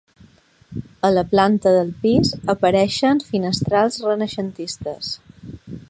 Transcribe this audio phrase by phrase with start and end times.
[1.09, 5.15] A la planta del pis apareixen finestrals renaixentistes.